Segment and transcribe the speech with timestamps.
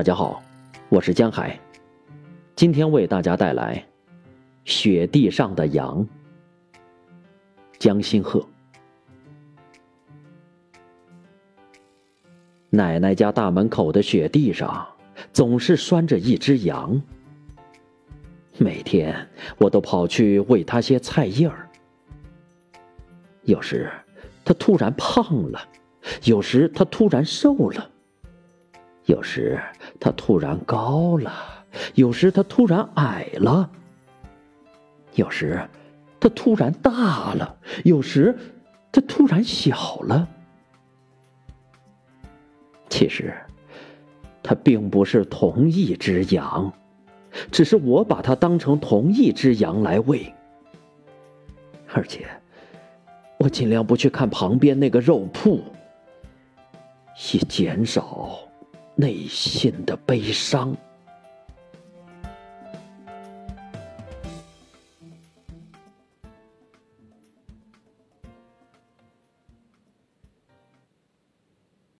[0.00, 0.42] 大家好，
[0.88, 1.60] 我是江海，
[2.56, 3.76] 今天为大家带来
[4.64, 6.02] 《雪地上的羊》。
[7.78, 8.42] 江心鹤，
[12.70, 14.88] 奶奶家大门口的雪地上
[15.34, 16.98] 总是拴着一只羊，
[18.56, 21.68] 每天我都跑去喂它些菜叶儿。
[23.42, 23.92] 有时
[24.46, 25.60] 它突然胖了，
[26.24, 27.90] 有时它突然瘦了。
[29.06, 29.60] 有时
[29.98, 31.32] 它突然高了，
[31.94, 33.68] 有时它突然矮了；
[35.14, 35.60] 有时
[36.20, 38.36] 它突然大了，有时
[38.92, 40.28] 它突然小了。
[42.88, 43.34] 其实，
[44.42, 46.72] 它并不是同一只羊，
[47.50, 50.34] 只是我把它当成同一只羊来喂，
[51.94, 52.28] 而且
[53.38, 55.62] 我尽量不去看旁边那个肉铺，
[57.32, 58.38] 以减少。
[59.00, 60.76] 内心的悲伤。